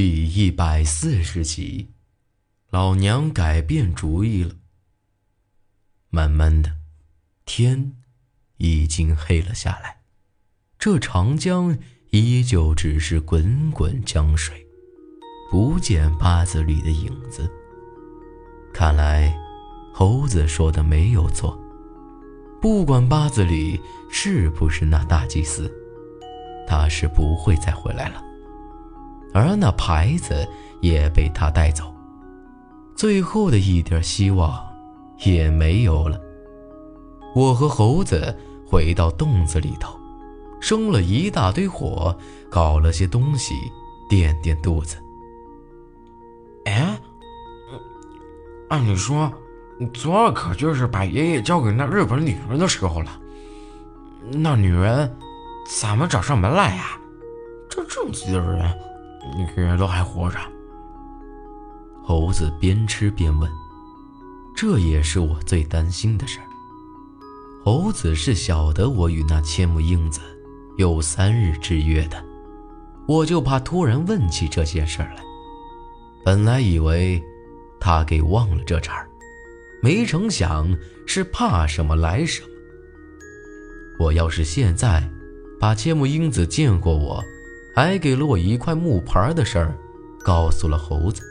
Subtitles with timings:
[0.00, 1.88] 第一百四十集，
[2.70, 4.54] 老娘改变主意了。
[6.08, 6.76] 慢慢的，
[7.44, 7.96] 天
[8.58, 10.02] 已经黑了下来，
[10.78, 11.76] 这长江
[12.10, 14.64] 依旧只是滚滚江水，
[15.50, 17.50] 不见八字里的影子。
[18.72, 19.36] 看来，
[19.92, 21.58] 猴子说的没有错，
[22.62, 25.68] 不管八字里是不是那大祭司，
[26.68, 28.27] 他是不会再回来了。
[29.32, 30.46] 而那牌子
[30.80, 31.94] 也被他带走，
[32.94, 34.58] 最后的一点希望
[35.24, 36.20] 也没有了。
[37.34, 38.36] 我和猴子
[38.66, 39.98] 回到洞子里头，
[40.60, 42.16] 生了一大堆火，
[42.50, 43.54] 搞了些东西
[44.08, 44.96] 垫垫肚子。
[46.64, 46.98] 哎，
[48.68, 49.32] 按理说，
[49.92, 53.20] 昨儿可就是把爷爷交给那日本女人的时候了。
[54.32, 55.14] 那女人
[55.66, 56.98] 怎么找上门来呀？
[57.70, 58.87] 这这么急的人。
[59.36, 60.38] 你人都还活着。
[62.02, 63.50] 猴子边吃边问
[64.56, 66.46] ：“这也是我最担心的事儿。”
[67.64, 70.20] 猴子是晓得我与那千木英子
[70.78, 72.24] 有三日之约的，
[73.06, 75.22] 我就怕突然问起这件事儿来。
[76.24, 77.22] 本来以为
[77.78, 79.10] 他给忘了这茬儿，
[79.82, 80.74] 没成想
[81.06, 82.48] 是怕什么来什么。
[83.98, 85.06] 我要是现在
[85.60, 87.22] 把千木英子见过我。
[87.80, 89.78] 还给了我一块木牌的事儿，
[90.24, 91.22] 告诉了猴子，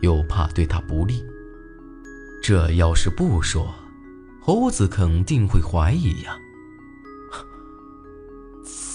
[0.00, 1.24] 又怕对他不利。
[2.42, 3.72] 这要是不说，
[4.40, 6.36] 猴子肯定会怀疑呀。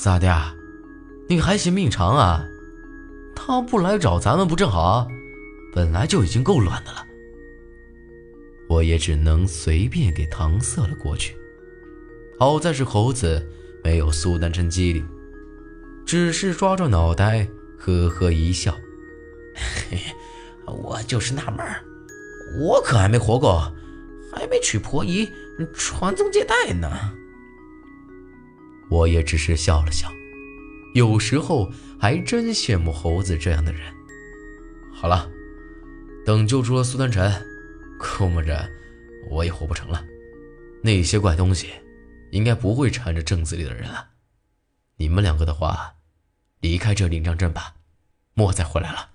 [0.02, 0.30] 咋的？
[1.30, 2.46] 你还嫌命长啊？
[3.34, 5.08] 他不来找咱们不正好？
[5.74, 7.08] 本来就已经够乱的了。
[8.68, 11.34] 我也只能随便给搪塞了过去。
[12.38, 13.50] 好在是猴子
[13.86, 15.08] 没有苏丹真机灵。
[16.08, 17.46] 只是抓着脑袋，
[17.78, 18.74] 呵呵一笑。
[19.54, 20.00] 嘿，
[20.66, 21.84] 我就是纳闷儿，
[22.62, 23.60] 我可还没活够，
[24.32, 25.28] 还没娶婆姨，
[25.74, 26.90] 传宗接代呢。
[28.90, 30.10] 我也只是笑了笑，
[30.96, 31.70] 有时候
[32.00, 33.82] 还真羡慕猴子这样的人。
[34.94, 35.30] 好了，
[36.26, 37.30] 等救出了苏丹臣，
[38.00, 38.66] 估摸着
[39.30, 40.02] 我也活不成了。
[40.82, 41.68] 那些怪东西，
[42.32, 44.08] 应该不会缠着镇子里的人了。
[44.96, 45.96] 你们两个的话。
[46.60, 47.76] 离开这领章镇吧，
[48.34, 49.12] 莫再回来了。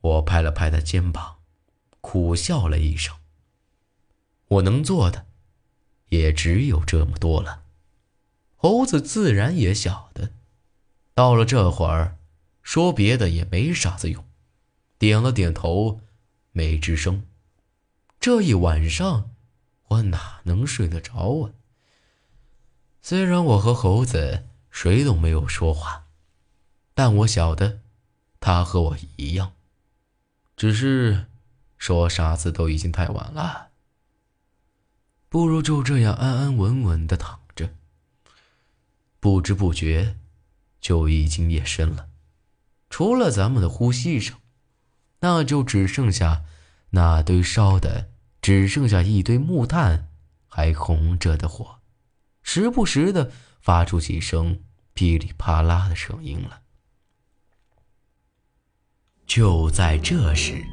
[0.00, 1.38] 我拍了拍他肩膀，
[2.00, 3.16] 苦笑了一声。
[4.48, 5.26] 我能做的，
[6.10, 7.64] 也只有这么多了。
[8.54, 10.30] 猴子自然也晓得，
[11.14, 12.16] 到了这会儿，
[12.62, 14.24] 说别的也没啥子用，
[14.98, 16.00] 点了点头，
[16.52, 17.26] 没吱声。
[18.20, 19.30] 这一晚上，
[19.88, 21.50] 我哪能睡得着啊？
[23.02, 24.46] 虽然我和猴子。
[24.76, 26.04] 谁都没有说话，
[26.92, 27.80] 但我晓得，
[28.40, 29.52] 他和我一样。
[30.54, 31.24] 只是
[31.78, 33.68] 说啥子都已经太晚了，
[35.30, 37.72] 不如就这样安安稳稳的躺着。
[39.18, 40.18] 不知不觉，
[40.78, 42.10] 就已经夜深了。
[42.90, 44.36] 除了咱们的呼吸声，
[45.20, 46.44] 那就只剩下
[46.90, 48.10] 那堆烧的，
[48.42, 50.10] 只剩下一堆木炭
[50.46, 51.78] 还红着的火，
[52.42, 54.60] 时不时的发出几声。
[54.96, 56.58] 噼里啪啦的声音了。
[59.26, 60.64] 就在这时，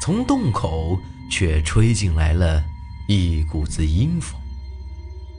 [0.00, 0.96] 从洞口
[1.28, 2.62] 却吹进来了
[3.08, 4.40] 一股子阴风，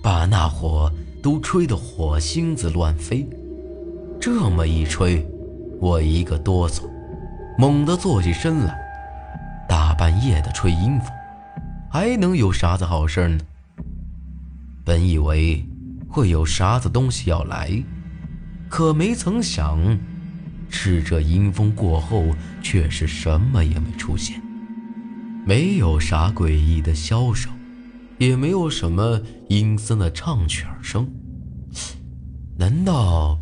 [0.04, 0.92] 把那火
[1.24, 3.26] 都吹得火星子乱飞。
[4.20, 5.26] 这么一吹，
[5.80, 6.90] 我一个哆嗦，
[7.58, 8.78] 猛地坐起身来。
[9.66, 11.10] 大半夜的吹阴风，
[11.90, 13.40] 还能有啥子好事呢？
[14.84, 15.66] 本以为
[16.10, 17.82] 会有啥子东西要来。
[18.70, 19.98] 可没曾想，
[20.70, 24.40] 是这阴风过后，却是什么也没出现，
[25.44, 27.52] 没有啥诡异的箫声，
[28.20, 31.10] 也没有什么阴森的唱曲声。
[32.58, 33.40] 难道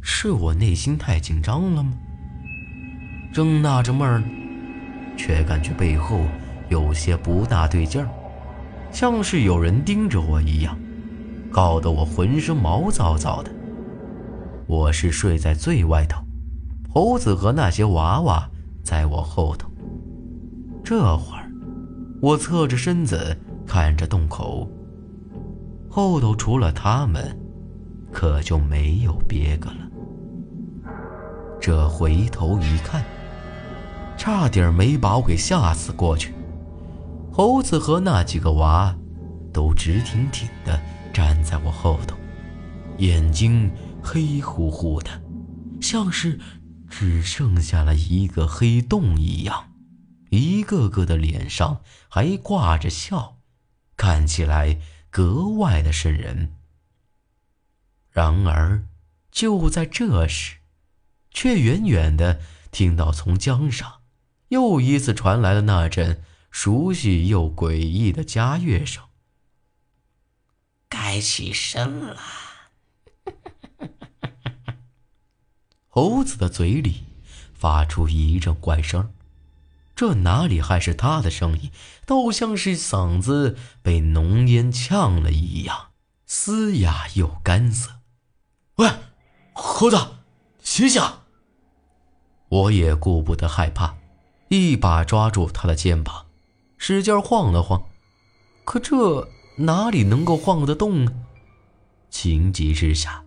[0.00, 1.92] 是我内心太紧张了吗？
[3.30, 4.22] 正纳着闷儿，
[5.18, 6.24] 却感觉背后
[6.70, 8.08] 有些不大对劲儿，
[8.90, 10.78] 像是有人盯着我一样，
[11.50, 13.52] 搞得我浑身毛躁躁的。
[14.66, 16.22] 我是睡在最外头，
[16.92, 18.48] 猴子和那些娃娃
[18.82, 19.68] 在我后头。
[20.84, 21.50] 这会儿，
[22.20, 23.36] 我侧着身子
[23.66, 24.68] 看着洞口，
[25.88, 27.36] 后头除了他们，
[28.10, 29.76] 可就没有别个了。
[31.60, 33.04] 这回头一看，
[34.16, 36.34] 差点没把我给吓死过去。
[37.30, 38.94] 猴子和那几个娃，
[39.52, 40.78] 都直挺挺的
[41.12, 42.16] 站在我后头，
[42.98, 43.70] 眼睛。
[44.04, 45.22] 黑乎乎的，
[45.80, 46.40] 像是
[46.90, 49.72] 只剩下了一个黑洞一样，
[50.30, 53.38] 一个个的脸上还挂着笑，
[53.96, 56.56] 看起来格外的瘆人。
[58.10, 58.88] 然而，
[59.30, 60.56] 就在这时，
[61.30, 62.40] 却远远的
[62.72, 64.00] 听到从江上
[64.48, 69.04] 又一次传来了那阵熟悉又诡异的佳乐声。
[70.88, 72.16] 该起身了。
[75.94, 77.04] 猴子的嘴里
[77.52, 79.12] 发出一阵怪声，
[79.94, 81.70] 这哪里还是他的声音，
[82.06, 85.88] 倒像是嗓子被浓烟呛了一样，
[86.24, 87.90] 嘶哑又干涩。
[88.76, 88.88] 喂，
[89.52, 89.98] 猴子，
[90.62, 91.02] 醒醒！
[92.48, 93.94] 我也顾不得害怕，
[94.48, 96.24] 一把抓住他的肩膀，
[96.78, 97.82] 使劲晃了晃。
[98.64, 99.28] 可这
[99.58, 101.12] 哪里能够晃得动呢？
[102.08, 103.24] 情急之下。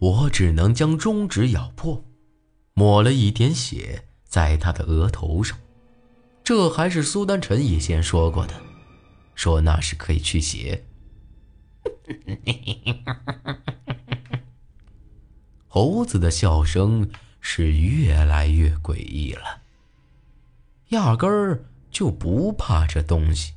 [0.00, 2.02] 我只能将中指咬破，
[2.72, 5.58] 抹了一点血在他的额头上。
[6.42, 8.54] 这还是苏丹臣以前说过的，
[9.34, 10.86] 说那是可以驱邪。
[15.68, 17.10] 猴子的笑声
[17.40, 19.60] 是越来越诡异了，
[20.88, 23.52] 压根儿就不怕这东西。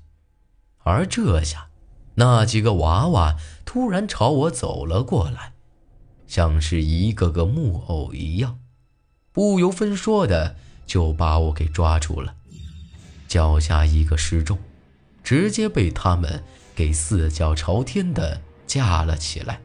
[0.80, 1.70] 而这下，
[2.16, 5.53] 那几个娃娃突然朝我走了过来。
[6.28, 8.60] 像是一个个木偶一样，
[9.32, 10.56] 不由分说的
[10.86, 12.36] 就把我给抓住了，
[13.28, 14.58] 脚下一个失重，
[15.24, 16.44] 直接被他们
[16.76, 19.60] 给四脚朝天的架了起来。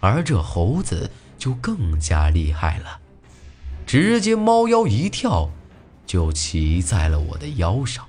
[0.00, 3.00] 而这猴子就更加厉害了，
[3.86, 5.50] 直接猫腰一跳，
[6.06, 8.06] 就骑在了我的腰上。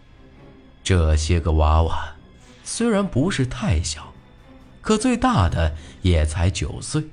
[0.84, 2.16] 这些个娃娃
[2.64, 4.14] 虽然不是太小，
[4.82, 7.04] 可最大的也才九岁。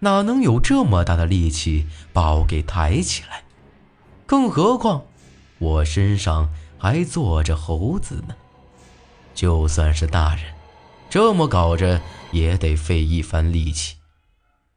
[0.00, 3.42] 哪能有这么大的力气把我给抬起来？
[4.26, 5.04] 更何况
[5.58, 8.34] 我身上还坐着猴子呢。
[9.34, 10.44] 就算是大人，
[11.08, 12.00] 这么搞着
[12.32, 13.96] 也得费一番力气，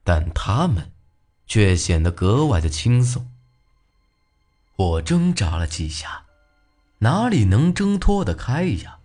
[0.03, 0.91] 但他们
[1.45, 3.27] 却显得格外的轻松。
[4.75, 6.23] 我挣扎了几下，
[6.99, 8.97] 哪里能挣脱得开呀？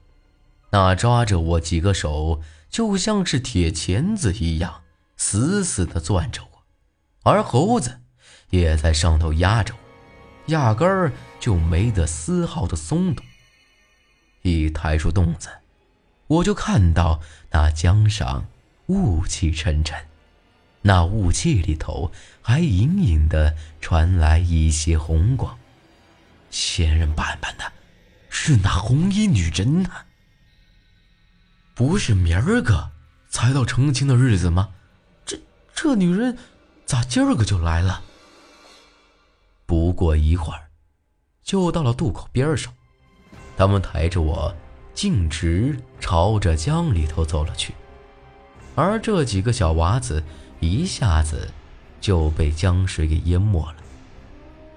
[0.70, 2.40] 那抓着我几个手
[2.70, 4.82] 就像是铁钳子一样。
[5.16, 8.00] 死死地攥着我，而猴子
[8.50, 9.80] 也在上头压着我，
[10.52, 13.24] 压根儿就没得丝毫的松动。
[14.42, 15.48] 一抬出洞子，
[16.26, 17.20] 我就看到
[17.50, 18.46] 那江上
[18.86, 20.06] 雾气沉沉，
[20.82, 22.12] 那雾气里头
[22.42, 25.58] 还隐隐的传来一些红光，
[26.50, 27.72] 仙人板板的，
[28.28, 29.90] 是那红衣女人呢？
[31.74, 32.92] 不是明儿个
[33.28, 34.74] 才到成亲的日子吗？
[35.76, 36.38] 这女人
[36.86, 38.02] 咋今儿个就来了？
[39.66, 40.70] 不过一会儿，
[41.42, 42.72] 就到了渡口边上，
[43.58, 44.54] 他们抬着我
[44.94, 47.74] 径直朝着江里头走了去，
[48.74, 50.24] 而这几个小娃子
[50.60, 51.46] 一下子
[52.00, 53.76] 就被江水给淹没了。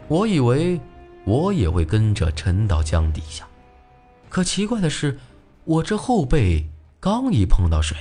[0.10, 0.82] 我以为
[1.24, 3.48] 我也会跟着沉到江底下，
[4.28, 5.18] 可奇怪的是，
[5.64, 6.70] 我这后背
[7.00, 7.98] 刚一碰到水，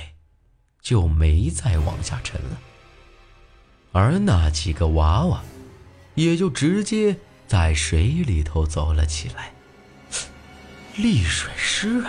[0.81, 2.59] 就没再往下沉了。
[3.91, 5.41] 而那几个娃娃，
[6.15, 9.51] 也就直接在水里头走了起来。
[10.95, 12.03] 丽水师，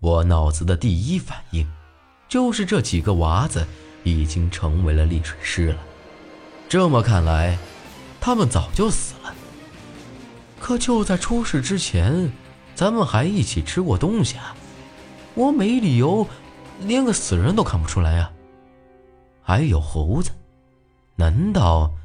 [0.00, 1.66] 我脑子的第一反应，
[2.28, 3.66] 就是这几个娃子
[4.04, 5.78] 已经成为了丽水师了。
[6.68, 7.58] 这么看来，
[8.20, 9.34] 他们早就死了。
[10.60, 12.30] 可就在出事之前，
[12.74, 14.54] 咱们还一起吃过东西啊！
[15.34, 16.26] 我没理由
[16.80, 18.30] 连个死人都看不出来呀。
[19.42, 20.30] 还有猴子，
[21.16, 21.96] 难道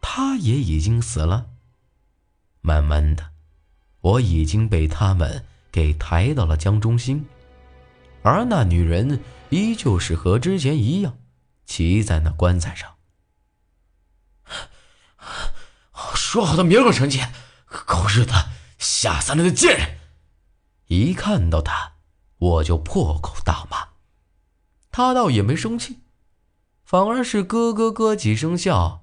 [0.00, 1.46] 他也已经死了？
[2.60, 3.30] 慢慢的，
[4.00, 7.26] 我已经被他们给抬到了江中心，
[8.22, 11.18] 而那女人依旧是和之前一样，
[11.66, 12.94] 骑在那棺材上。
[16.14, 17.22] 说好的明儿个成亲，
[17.66, 19.98] 狗日的下三滥的贱人！
[20.86, 21.92] 一看到他，
[22.38, 23.88] 我就破口大骂。
[24.90, 26.03] 他倒也没生气。
[26.94, 29.02] 反而是咯咯咯几声笑，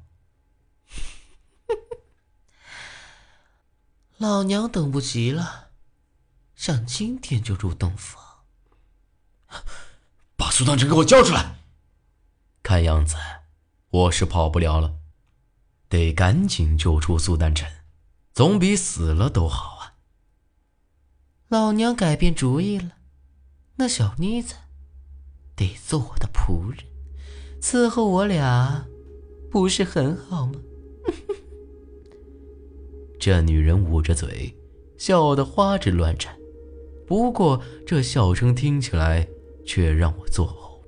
[4.17, 5.71] 老娘等不及了，
[6.55, 8.23] 想今天就入洞房。
[10.37, 11.57] 把苏当真给我交出来！
[12.63, 13.17] 看样子
[13.89, 14.95] 我是跑不了了，
[15.89, 17.83] 得赶紧救出苏丹臣，
[18.31, 19.95] 总比死了都好啊。
[21.49, 22.91] 老娘改变主意了，
[23.75, 24.55] 那小妮子
[25.57, 26.85] 得做我的仆人。
[27.61, 28.87] 伺候我俩，
[29.51, 30.53] 不是很好吗？
[33.19, 34.53] 这女人捂着嘴，
[34.97, 36.35] 笑得花枝乱颤。
[37.05, 39.27] 不过这笑声听起来
[39.65, 40.81] 却让我作呕。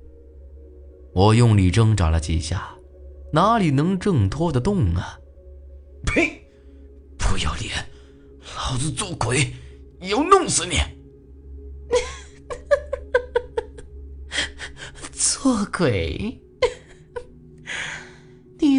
[1.14, 2.74] 我用力挣扎了几下，
[3.32, 5.20] 哪里能挣脱得动啊？
[6.04, 6.42] 呸！
[7.16, 7.72] 不要脸！
[8.56, 9.52] 老子做鬼
[10.00, 10.74] 也要弄死你！
[15.12, 16.40] 做鬼？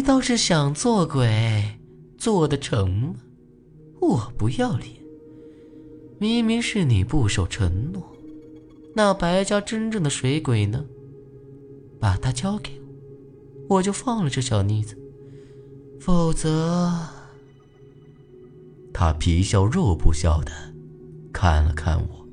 [0.06, 1.80] 倒是想做鬼，
[2.16, 3.16] 做得成吗？
[4.00, 4.88] 我不要脸！
[6.20, 8.16] 明明是你不守承诺，
[8.94, 10.84] 那白家真正的水鬼呢？
[11.98, 12.70] 把他交给
[13.68, 14.96] 我，我就放了这小妮子。
[15.98, 16.92] 否则，
[18.94, 20.52] 他皮笑肉不笑的
[21.32, 22.28] 看了看我，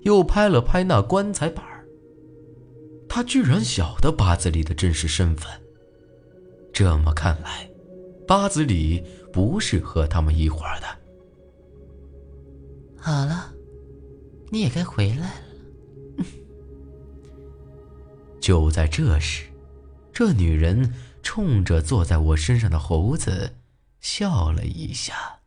[0.00, 1.64] 又拍了拍那棺材板
[3.08, 5.48] 他居然晓得八子里的真实身份。
[6.78, 7.68] 这么看来，
[8.24, 10.86] 八子里不是和他们一伙的。
[12.96, 13.52] 好了，
[14.48, 15.32] 你也该回来了。
[18.40, 19.46] 就在这时，
[20.12, 23.56] 这女人冲着坐在我身上的猴子
[23.98, 25.37] 笑了一下。